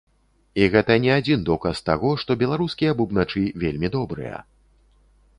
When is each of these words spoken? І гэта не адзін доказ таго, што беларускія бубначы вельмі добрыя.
І 0.61 0.67
гэта 0.75 0.95
не 1.03 1.09
адзін 1.17 1.43
доказ 1.49 1.81
таго, 1.89 2.13
што 2.23 2.37
беларускія 2.43 2.95
бубначы 3.01 3.43
вельмі 3.65 3.87
добрыя. 3.97 4.37